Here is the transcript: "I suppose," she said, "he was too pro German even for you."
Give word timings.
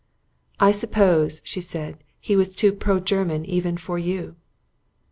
"I 0.59 0.71
suppose," 0.71 1.41
she 1.43 1.61
said, 1.61 1.99
"he 2.19 2.35
was 2.35 2.55
too 2.55 2.71
pro 2.73 2.99
German 2.99 3.45
even 3.45 3.77
for 3.77 3.99
you." 3.99 4.35